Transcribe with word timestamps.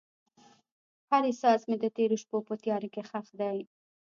هر 1.09 1.21
احساس 1.29 1.61
مې 1.69 1.75
د 1.79 1.85
تیرو 1.97 2.15
شپو 2.21 2.37
په 2.47 2.53
تیاره 2.63 2.87
کې 2.93 3.01
ښخ 3.09 3.27
دی. 3.39 3.57